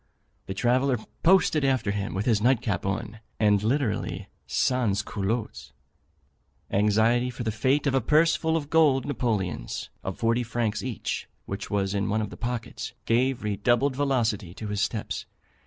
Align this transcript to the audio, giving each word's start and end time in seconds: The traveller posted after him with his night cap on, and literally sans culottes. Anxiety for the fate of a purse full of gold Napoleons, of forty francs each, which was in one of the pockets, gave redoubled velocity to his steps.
The 0.47 0.55
traveller 0.55 0.97
posted 1.21 1.63
after 1.63 1.91
him 1.91 2.15
with 2.15 2.25
his 2.25 2.41
night 2.41 2.59
cap 2.59 2.87
on, 2.87 3.19
and 3.39 3.61
literally 3.61 4.29
sans 4.47 5.03
culottes. 5.03 5.73
Anxiety 6.71 7.29
for 7.29 7.43
the 7.43 7.51
fate 7.51 7.85
of 7.85 7.93
a 7.93 8.01
purse 8.01 8.35
full 8.35 8.57
of 8.57 8.71
gold 8.71 9.05
Napoleons, 9.05 9.91
of 10.03 10.17
forty 10.17 10.41
francs 10.41 10.81
each, 10.81 11.27
which 11.45 11.69
was 11.69 11.93
in 11.93 12.09
one 12.09 12.19
of 12.19 12.31
the 12.31 12.35
pockets, 12.35 12.93
gave 13.05 13.43
redoubled 13.43 13.95
velocity 13.95 14.55
to 14.55 14.69
his 14.69 14.81
steps. 14.81 15.27